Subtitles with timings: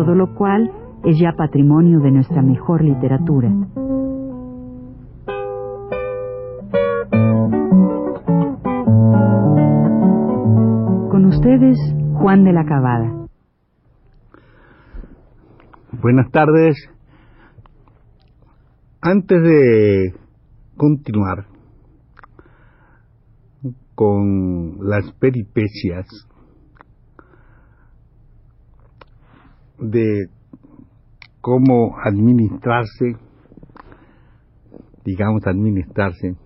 [0.00, 0.72] todo lo cual
[1.04, 3.50] es ya patrimonio de nuestra mejor literatura.
[11.10, 11.76] Con ustedes,
[12.14, 13.26] Juan de la Cabada.
[16.00, 16.78] Buenas tardes.
[19.02, 20.14] Antes de
[20.78, 21.44] continuar
[23.94, 26.06] con las peripecias
[29.80, 30.28] de
[31.40, 33.16] cómo administrarse,
[35.04, 36.36] digamos administrarse,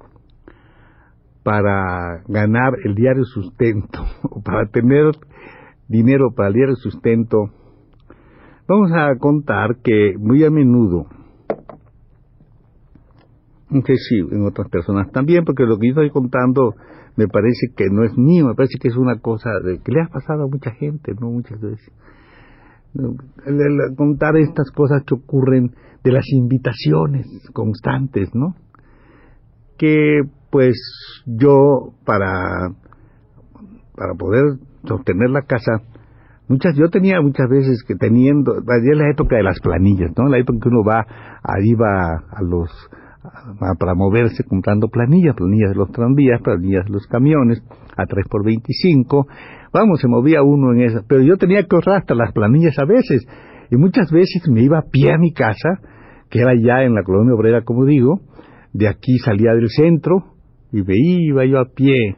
[1.43, 5.13] para ganar el diario sustento, o para tener
[5.89, 7.51] dinero para el diario sustento,
[8.67, 11.07] vamos a contar que muy a menudo,
[13.71, 16.75] aunque sí, en otras personas también, porque lo que yo estoy contando
[17.17, 20.03] me parece que no es mío, me parece que es una cosa de, que le
[20.03, 21.31] ha pasado a mucha gente, ¿no?
[21.31, 21.93] Muchas veces
[23.97, 28.55] contar estas cosas que ocurren de las invitaciones constantes, ¿no?
[29.79, 30.77] Que pues
[31.27, 32.71] yo para
[33.97, 35.83] para poder sostener la casa
[36.49, 40.39] muchas yo tenía muchas veces que teniendo es la época de las planillas no la
[40.39, 41.07] época en que uno va
[41.75, 42.71] va a los
[43.79, 47.63] para moverse comprando planillas planillas de los tranvías planillas de los camiones
[47.97, 49.27] a 3 por 25
[49.75, 51.03] Vamos, se movía uno en esa.
[51.09, 53.27] Pero yo tenía que ahorrar hasta las planillas a veces.
[53.73, 55.81] Y muchas veces me iba a pie a mi casa,
[56.31, 58.21] que era ya en la colonia obrera, como digo.
[58.73, 60.37] De aquí salía del centro
[60.73, 62.17] y me iba yo a pie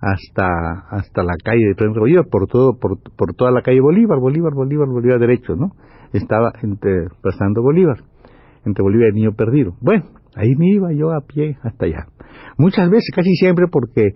[0.00, 0.46] hasta
[0.90, 4.52] hasta la calle de Tren Bolívar, por todo por, por toda la calle Bolívar, Bolívar,
[4.54, 5.72] Bolívar, Bolívar derecho, ¿no?
[6.12, 7.98] Estaba entre pasando Bolívar,
[8.66, 9.76] entre Bolívar y Niño Perdido.
[9.80, 10.04] Bueno,
[10.34, 12.06] ahí me iba yo a pie hasta allá.
[12.58, 14.12] Muchas veces, casi siempre, porque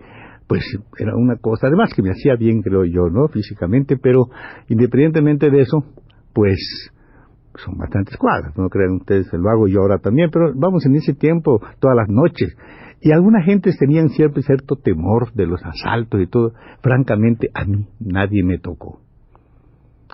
[0.47, 0.63] pues
[0.97, 3.27] era una cosa, además que me hacía bien, creo yo, ¿no?
[3.27, 4.29] Físicamente, pero
[4.67, 5.83] independientemente de eso,
[6.33, 6.91] pues
[7.55, 11.13] son bastantes cuadras, no crean ustedes, lo hago yo ahora también, pero vamos en ese
[11.13, 12.55] tiempo todas las noches.
[13.01, 16.53] Y algunas gentes tenían siempre cierto temor de los asaltos y todo.
[16.81, 19.01] Francamente, a mí nadie me tocó.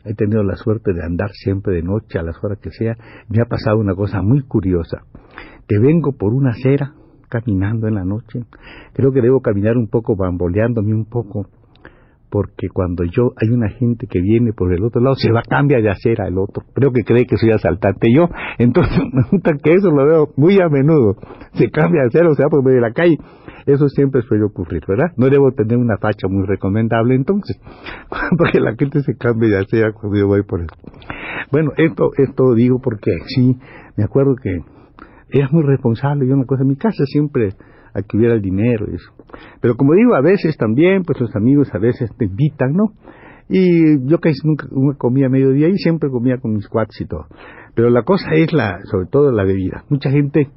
[0.03, 2.95] He tenido la suerte de andar siempre de noche, a las horas que sea.
[3.29, 5.03] Me ha pasado una cosa muy curiosa,
[5.67, 6.93] que vengo por una acera,
[7.29, 8.43] caminando en la noche.
[8.93, 11.47] Creo que debo caminar un poco, bamboleándome un poco,
[12.29, 15.79] porque cuando yo hay una gente que viene por el otro lado, se va, cambia
[15.79, 16.63] de acera el otro.
[16.73, 18.27] Creo que cree que soy asaltante yo.
[18.57, 21.15] Entonces, me gusta que eso lo veo muy a menudo.
[21.53, 23.17] Se cambia de acera, o sea, por medio de la calle.
[23.65, 25.11] Eso siempre suele ocurrir, ¿verdad?
[25.17, 27.59] No debo tener una facha muy recomendable entonces,
[28.37, 30.73] porque la gente se cambia de acera cuando yo voy por eso.
[31.51, 33.57] Bueno, esto, esto digo porque sí,
[33.97, 34.59] me acuerdo que
[35.29, 37.49] era muy responsable, yo una cosa, en mi casa siempre
[37.93, 39.11] a que hubiera el dinero y eso.
[39.61, 42.93] Pero como digo, a veces también, pues los amigos a veces te invitan, ¿no?
[43.47, 47.27] Y yo casi nunca, comía a mediodía y siempre comía con mis cuates y todo.
[47.73, 49.85] Pero la cosa es la, sobre todo la bebida.
[49.89, 50.49] Mucha gente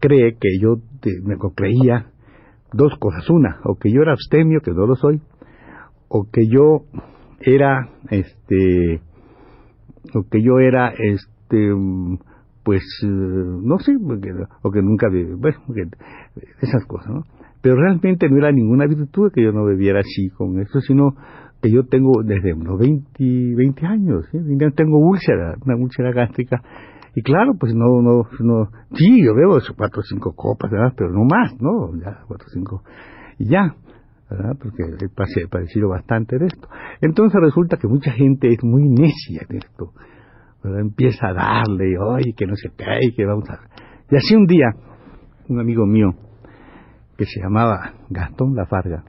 [0.00, 0.76] cree que yo
[1.24, 2.06] me creía
[2.72, 3.28] dos cosas.
[3.30, 5.20] Una, o que yo era abstemio, que no lo soy,
[6.08, 6.84] o que yo
[7.40, 9.00] era, este,
[10.14, 11.70] o que yo era, este,
[12.62, 13.92] pues eh, no sé,
[14.62, 15.58] o que nunca, bueno,
[16.60, 17.22] esas cosas, ¿no?
[17.62, 21.16] Pero realmente no era ninguna virtud que yo no bebiera así con eso, sino
[21.60, 24.26] que yo tengo desde unos 20, 20 años,
[24.74, 26.62] tengo úlcera, una úlcera gástrica,
[27.16, 30.92] y claro, pues no, no, no, sí, yo bebo cuatro o cinco copas, ¿verdad?
[30.96, 31.96] Pero no más, ¿no?
[31.98, 32.82] Ya, cuatro o cinco,
[33.38, 33.74] y ya,
[34.30, 34.56] ¿verdad?
[34.62, 36.68] Porque he padecido bastante de esto.
[37.00, 39.92] Entonces resulta que mucha gente es muy necia en esto
[40.74, 43.60] empieza a darle, oye, que no se cae, que vamos a...
[44.10, 44.66] Y así un día,
[45.48, 46.14] un amigo mío,
[47.16, 49.04] que se llamaba Gastón Lafarga,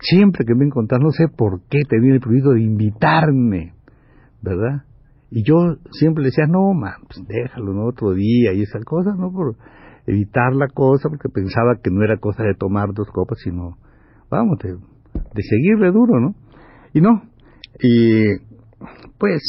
[0.00, 3.74] siempre que me encontraba, no sé por qué tenía el prohibido de invitarme,
[4.42, 4.84] ¿verdad?
[5.34, 7.86] Y yo siempre le decía, no, man, pues déjalo, ¿no?
[7.86, 9.32] Otro día y esas cosas, ¿no?
[9.32, 9.56] Por
[10.06, 13.78] evitar la cosa, porque pensaba que no era cosa de tomar dos copas, sino,
[14.28, 16.34] vamos, de, de seguirle duro, ¿no?
[16.92, 17.22] Y no.
[17.80, 18.24] Y,
[19.16, 19.40] pues,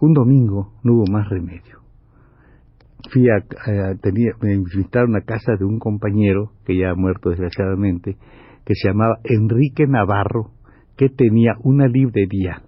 [0.00, 1.80] un domingo no hubo más remedio.
[3.10, 3.44] Fui a,
[4.00, 8.16] tenía, me invitaron a casa de un compañero que ya ha muerto desgraciadamente,
[8.64, 10.52] que se llamaba Enrique Navarro,
[10.96, 12.62] que tenía una librería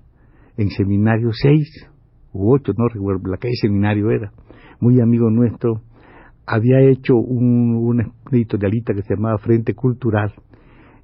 [0.58, 1.88] en Seminario 6
[2.38, 4.32] u 8, no recuerdo, la calle Seminario era,
[4.80, 5.82] muy amigo nuestro,
[6.46, 10.32] había hecho un, una editorialita que se llamaba Frente Cultural,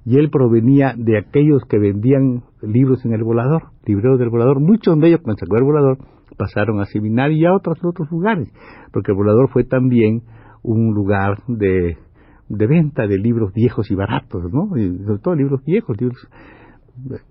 [0.05, 4.99] y él provenía de aquellos que vendían libros en el volador, libreros del volador, muchos
[4.99, 5.97] de ellos cuando sacó el volador
[6.37, 8.49] pasaron a seminario y a otros otros lugares,
[8.91, 10.23] porque el volador fue también
[10.63, 11.97] un lugar de,
[12.49, 14.77] de venta de libros viejos y baratos, ¿no?
[14.77, 16.27] Y sobre todo libros viejos, libros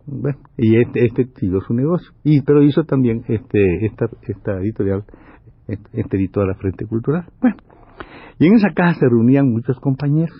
[0.06, 2.11] bueno, y este, este siguió su negocio.
[2.22, 5.05] Y, pero hizo también este, esta, esta editorial,
[5.69, 7.26] este, este editor de la Frente Cultural.
[7.40, 7.56] Bueno,
[8.38, 10.37] y en esa casa se reunían muchos compañeros.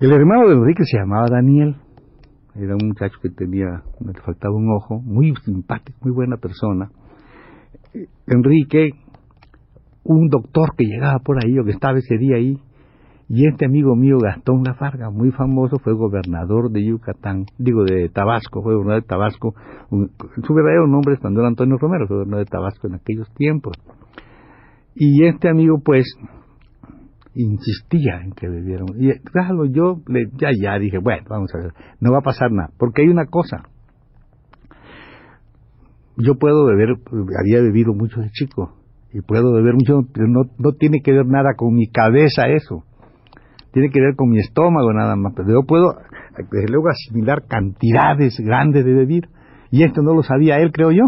[0.00, 1.76] El hermano de Enrique se llamaba Daniel,
[2.54, 6.90] era un muchacho que tenía, le faltaba un ojo, muy simpático, muy buena persona.
[8.26, 8.90] Enrique,
[10.04, 12.58] un doctor que llegaba por ahí o que estaba ese día ahí,
[13.32, 18.60] y este amigo mío, Gastón Lafarga, muy famoso, fue gobernador de Yucatán, digo de Tabasco,
[18.60, 19.54] fue gobernador de Tabasco.
[19.88, 23.76] su verdadero nombre es cuando era Antonio Romero, fue gobernador de Tabasco en aquellos tiempos.
[24.96, 26.12] Y este amigo, pues,
[27.32, 28.86] insistía en que bebieran.
[28.98, 32.50] Y claro, yo le, ya, ya dije, bueno, vamos a ver, no va a pasar
[32.50, 32.70] nada.
[32.80, 33.62] Porque hay una cosa.
[36.16, 36.96] Yo puedo beber,
[37.40, 38.74] había bebido mucho de chico,
[39.12, 42.86] y puedo beber mucho, no, no tiene que ver nada con mi cabeza eso
[43.72, 45.94] tiene que ver con mi estómago nada más, pero yo puedo
[46.36, 49.28] desde luego asimilar cantidades grandes de bebida
[49.70, 51.04] y esto no lo sabía él, creo yo,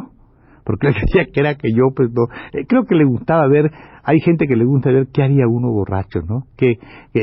[0.64, 3.70] porque él decía que era que yo, pues no, eh, creo que le gustaba ver,
[4.05, 6.47] hay gente que le gusta ver qué haría uno borracho, ¿no?
[6.56, 6.79] Que,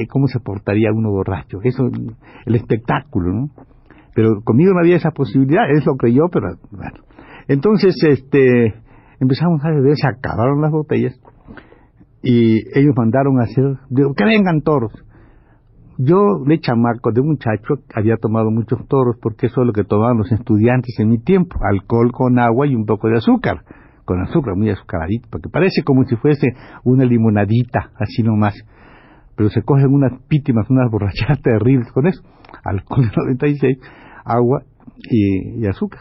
[0.09, 1.89] cómo se portaría uno borracho, eso,
[2.45, 3.50] el espectáculo, ¿no?
[4.15, 7.03] Pero conmigo no había esa posibilidad, él lo creyó, pero bueno.
[7.47, 8.75] Entonces, este,
[9.19, 11.19] empezamos a beber, se acabaron las botellas
[12.21, 13.77] y ellos mandaron a hacer,
[14.15, 14.92] que vengan toros
[16.01, 20.17] yo de chamaco, de muchacho, había tomado muchos toros porque eso es lo que tomaban
[20.17, 23.65] los estudiantes en mi tiempo, alcohol con agua y un poco de azúcar,
[24.05, 26.53] con azúcar muy azucaradito, porque parece como si fuese
[26.85, 28.55] una limonadita, así nomás.
[29.35, 32.23] Pero se cogen unas pítimas, unas borrachadas terribles con eso,
[32.63, 33.77] alcohol de 96,
[34.23, 34.63] agua
[35.11, 35.99] y, azúcar.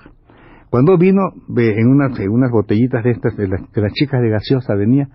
[0.71, 1.23] Cuando vino
[1.57, 5.09] en unas, en unas botellitas de estas, de las, de las chicas de gaseosa venía,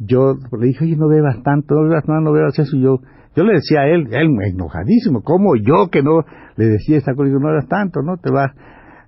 [0.00, 2.98] yo le dije, oye, no bebas tanto, no bebas, no, no bebas eso, y yo
[3.36, 6.24] yo le decía a él, él enojadísimo, como yo que no
[6.56, 8.50] le decía esa cosa, no eras tanto, no te vas.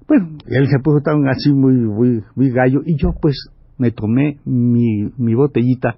[0.06, 4.38] Pues él se puso tan así muy, muy, muy gallo y yo pues me tomé
[4.44, 5.96] mi, mi botellita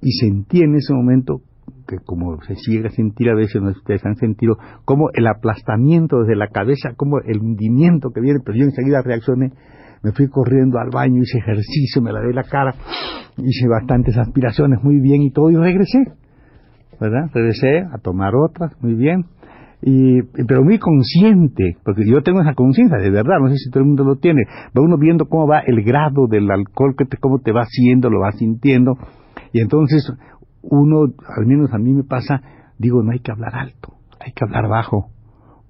[0.00, 1.42] y sentí en ese momento
[1.86, 6.20] que como se sigue a sentir a veces, no ustedes han sentido, como el aplastamiento
[6.20, 9.52] desde la cabeza, como el hundimiento que viene, pero yo enseguida reaccioné,
[10.02, 12.74] me fui corriendo al baño, hice ejercicio, me lavé la cara,
[13.36, 15.98] hice bastantes aspiraciones muy bien y todo y regresé.
[17.00, 17.30] ¿Verdad?
[17.32, 19.26] Regresé a tomar otras, muy bien,
[19.82, 23.80] y, pero muy consciente, porque yo tengo esa conciencia, de verdad, no sé si todo
[23.80, 24.42] el mundo lo tiene,
[24.76, 28.08] va uno viendo cómo va el grado del alcohol, que te, cómo te va haciendo,
[28.08, 28.96] lo va sintiendo,
[29.52, 30.12] y entonces
[30.62, 31.06] uno,
[31.36, 32.42] al menos a mí me pasa,
[32.78, 35.08] digo, no hay que hablar alto, hay que hablar bajo,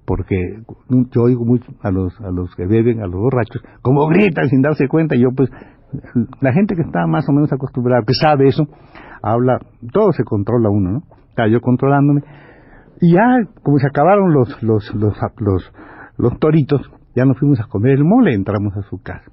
[0.05, 0.35] porque
[1.11, 4.61] yo oigo mucho a los, a los que beben, a los borrachos, como gritan sin
[4.61, 5.49] darse cuenta, yo pues,
[6.41, 8.67] la gente que está más o menos acostumbrada, que sabe eso,
[9.21, 9.59] habla,
[9.91, 11.47] todo se controla uno, ¿no?
[11.47, 12.21] yo controlándome.
[13.01, 13.21] Y ya,
[13.63, 15.71] como se acabaron los, los, los, los,
[16.17, 16.81] los toritos,
[17.15, 19.31] ya nos fuimos a comer el mole, entramos a su casa.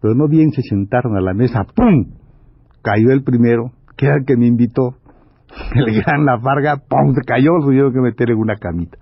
[0.00, 2.12] Pero no bien se sentaron a la mesa, ¡pum!
[2.82, 4.96] Cayó el primero, que era el que me invitó,
[5.74, 7.14] el gran La Farga, ¡pum!
[7.14, 8.98] Se cayó, lo tuvieron que meter en una camita.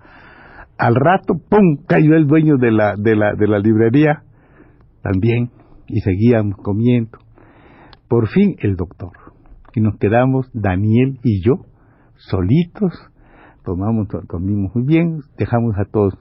[0.77, 1.77] Al rato, ¡pum!
[1.87, 4.23] Cayó el dueño de la, de la, de la librería,
[5.01, 5.51] también,
[5.87, 7.17] y seguíamos comiendo.
[8.07, 9.11] Por fin el doctor.
[9.73, 11.65] Y nos quedamos, Daniel y yo,
[12.15, 12.93] solitos,
[13.63, 16.13] tomamos, comimos muy bien, dejamos a todos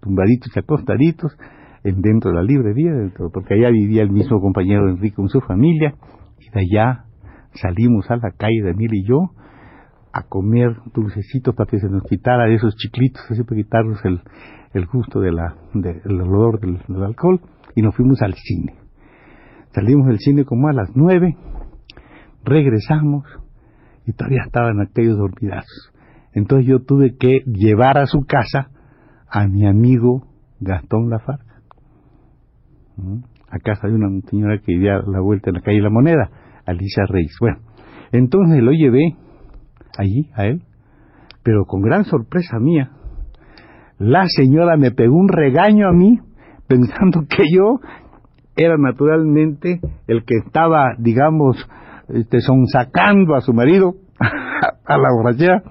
[0.00, 1.36] tumbaditos y acostaditos
[1.84, 2.92] en, dentro de la librería,
[3.32, 5.94] porque allá vivía el mismo compañero Enrique con su familia,
[6.40, 7.04] y de allá
[7.54, 9.30] salimos a la calle Daniel y yo
[10.12, 14.20] a comer dulcecitos para que se nos quitara esos chiclitos, así para quitarnos el,
[14.72, 17.40] el gusto de la, del olor del, alcohol,
[17.74, 18.85] y nos fuimos al cine.
[19.76, 21.36] Salimos del cine como a las nueve,
[22.44, 23.26] regresamos,
[24.06, 25.92] y todavía estaban aquellos olvidados.
[26.32, 28.70] Entonces yo tuve que llevar a su casa
[29.28, 30.28] a mi amigo
[30.60, 31.60] Gastón Lafarga,
[33.50, 36.30] a casa de una señora que vivía a la vuelta en la calle La Moneda,
[36.64, 37.36] Alicia Reis.
[37.38, 37.58] Bueno,
[38.12, 39.14] entonces lo llevé
[39.98, 40.62] allí a él,
[41.42, 42.92] pero con gran sorpresa mía,
[43.98, 46.18] la señora me pegó un regaño a mí,
[46.66, 47.78] pensando que yo
[48.56, 51.56] era naturalmente el que estaba, digamos,
[52.08, 53.94] este, son sacando a su marido
[54.86, 55.62] a la borrachera.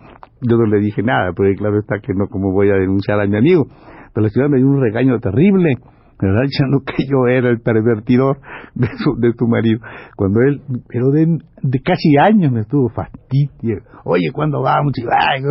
[0.41, 3.25] Yo no le dije nada, porque claro está que no, como voy a denunciar a
[3.25, 3.67] mi amigo.
[4.13, 5.75] Pero la señora me dio un regaño terrible.
[6.21, 6.43] ¿verdad?
[6.43, 8.39] Diciendo que yo era el pervertidor
[8.73, 9.79] de su, de tu marido.
[10.15, 11.39] Cuando él, pero de,
[11.83, 13.81] casi años me estuvo fastidio.
[14.03, 14.93] Oye, ¿cuándo vamos?
[14.97, 15.41] Y, ay,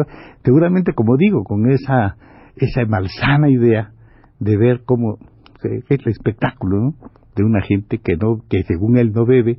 [0.43, 2.17] seguramente, como digo, con esa,
[2.57, 3.91] esa malsana idea
[4.39, 5.19] de ver cómo
[5.63, 6.95] es el espectáculo, ¿no?
[7.37, 9.59] De una gente que no, que según él no bebe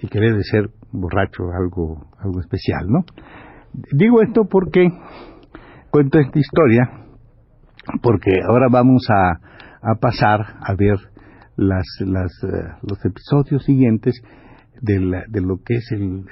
[0.00, 3.04] y que debe ser borracho algo, algo especial, ¿no?
[3.92, 4.88] Digo esto porque
[5.90, 6.90] cuento esta historia,
[8.02, 9.40] porque ahora vamos a,
[9.82, 10.96] a pasar a ver
[11.56, 14.20] las, las, eh, los episodios siguientes
[14.80, 16.24] de, de lo que es el,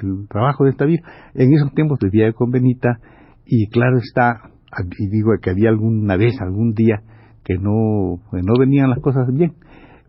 [0.00, 1.02] el, trabajo de esta vida.
[1.34, 3.00] En esos tiempos vivía con Benita
[3.44, 4.50] y claro está,
[4.98, 7.02] y digo que había alguna vez, algún día,
[7.44, 9.54] que no, no venían las cosas bien.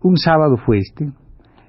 [0.02, 1.12] Un sábado fue este.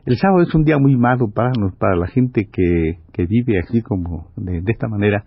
[0.04, 3.82] El sábado es un día muy malo para, para la gente que, que vive así
[3.82, 5.24] como de, esta manera,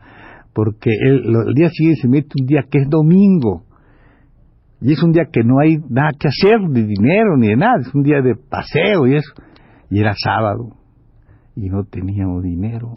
[0.54, 3.64] porque el, el, día siguiente se mete un día que es domingo.
[4.82, 7.80] Y es un día que no hay nada que hacer, de dinero ni de nada,
[7.80, 9.34] es un día de paseo y eso.
[9.90, 10.76] Y era sábado
[11.56, 12.94] y no teníamos dinero.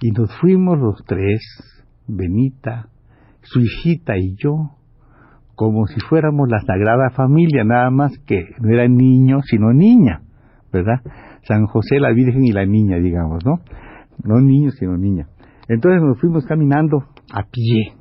[0.00, 1.40] Y nos fuimos los tres,
[2.06, 2.88] Benita,
[3.42, 4.77] su hijita y yo,
[5.58, 10.20] como si fuéramos la Sagrada Familia, nada más que no era niño, sino niña,
[10.72, 11.00] ¿verdad?
[11.42, 13.58] San José, la Virgen y la niña, digamos, ¿no?
[14.22, 15.26] No niño, sino niña.
[15.68, 16.98] Entonces nos fuimos caminando
[17.34, 17.92] a pie,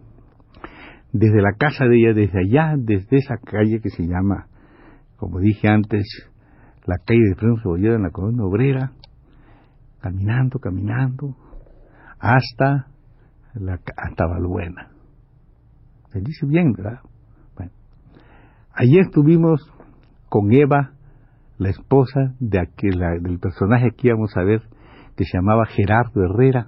[1.11, 4.45] desde la casa de ella, desde allá, desde esa calle que se llama,
[5.15, 6.05] como dije antes,
[6.85, 8.91] la calle de Freno Cebollero en la colonia obrera,
[9.99, 11.35] caminando, caminando,
[12.19, 12.85] hasta
[13.55, 14.91] la, hasta Valbuena.
[16.11, 16.99] Se dice bien, ¿verdad?
[18.79, 19.59] Allí estuvimos
[20.29, 20.91] con Eva,
[21.57, 24.61] la esposa de aquel, del personaje que íbamos a ver,
[25.15, 26.67] que se llamaba Gerardo Herrera,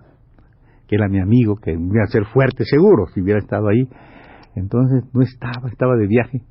[0.87, 3.87] que era mi amigo, que iba a ser fuerte seguro si hubiera estado ahí.
[4.55, 6.41] Entonces no estaba, estaba de viaje.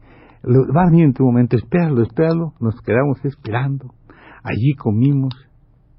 [0.46, 2.54] Va a en tu momento, espéralo, espéralo.
[2.60, 3.92] Nos quedamos esperando.
[4.44, 5.34] Allí comimos.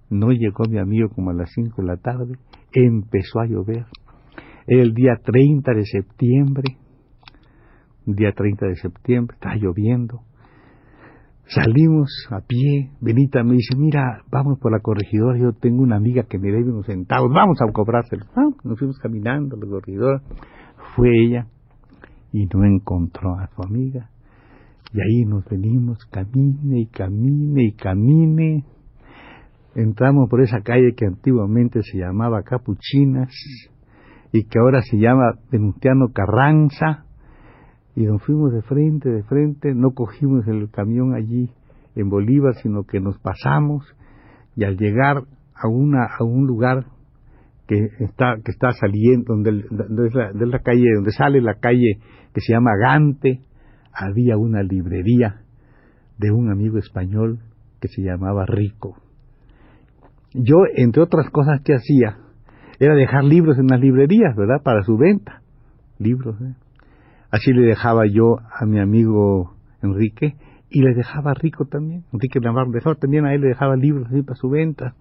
[0.09, 2.37] No llegó mi amigo como a las 5 de la tarde.
[2.71, 3.87] Empezó a llover.
[4.67, 6.77] Era el día 30 de septiembre
[8.05, 10.21] día 30 de septiembre, está lloviendo.
[11.47, 16.23] Salimos a pie, Benita me dice, mira, vamos por la corregidora, yo tengo una amiga
[16.23, 18.25] que me debe unos centavos, vamos a cobrárselo.
[18.35, 20.21] Ah, nos fuimos caminando a la corregidora,
[20.95, 21.47] fue ella
[22.31, 24.11] y no encontró a su amiga.
[24.93, 28.65] Y ahí nos venimos, camine y camine y camine.
[29.73, 33.33] Entramos por esa calle que antiguamente se llamaba Capuchinas
[34.31, 37.05] y que ahora se llama Venustiano Carranza
[37.99, 41.49] y nos fuimos de frente, de frente, no cogimos el camión allí
[41.95, 43.83] en Bolívar, sino que nos pasamos
[44.55, 46.85] y al llegar a una a un lugar
[47.67, 51.99] que está que está saliendo donde, de la calle donde sale la calle
[52.33, 53.41] que se llama Gante
[53.91, 55.41] había una librería
[56.17, 57.39] de un amigo español
[57.81, 58.95] que se llamaba Rico.
[60.33, 62.17] Yo entre otras cosas que hacía
[62.79, 65.41] era dejar libros en las librerías verdad para su venta.
[65.97, 66.53] Libros ¿eh?
[67.31, 70.35] Así le dejaba yo a mi amigo Enrique
[70.69, 72.03] y le dejaba Rico también.
[72.13, 74.95] Enrique Navarro dejaba también a él, le dejaba libros así para su venta.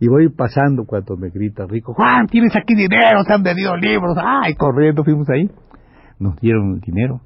[0.00, 4.16] Y voy pasando cuando me grita Rico, Juan, tienes aquí dinero, se han vendido libros.
[4.18, 5.50] Ay, corriendo fuimos ahí.
[6.18, 7.20] Nos dieron el dinero,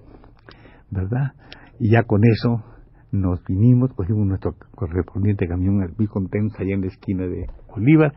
[0.91, 1.33] ¿verdad?
[1.79, 2.65] Y ya con eso
[3.13, 8.13] nos vinimos, cogimos nuestro correspondiente camión muy contentos allá en la esquina de Bolívar.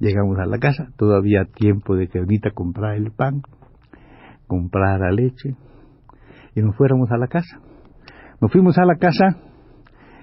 [0.00, 3.42] Llegamos a la casa, todavía tiempo de que ahorita comprar el pan,
[4.48, 5.54] comprar la leche,
[6.56, 7.60] y nos fuéramos a la casa.
[8.40, 9.38] Nos fuimos a la casa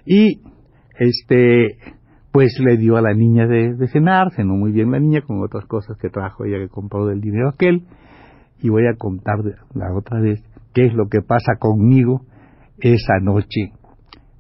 [0.05, 0.41] y
[0.97, 1.77] este
[2.31, 5.65] pues le dio a la niña de, cenar, cenó muy bien la niña con otras
[5.67, 7.85] cosas que trajo ella que compró del dinero aquel
[8.59, 9.37] y voy a contar
[9.73, 12.25] la otra vez qué es lo que pasa conmigo
[12.79, 13.71] esa noche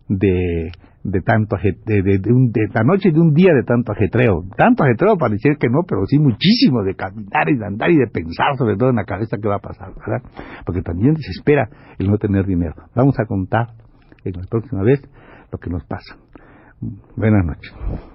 [0.09, 0.71] de
[1.05, 4.43] de tanto de, de, de, la noche de un día de tanto ajetreo.
[4.57, 7.97] Tanto ajetreo para decir que no, pero sí muchísimo de caminar y de andar y
[7.97, 10.27] de pensar sobre todo en la cabeza qué va a pasar, ¿verdad?
[10.65, 11.69] Porque también desespera
[11.99, 12.73] el no tener dinero.
[12.95, 13.67] Vamos a contar
[14.23, 14.99] en la próxima vez
[15.51, 16.17] lo que nos pasa.
[17.15, 18.14] Buenas noches.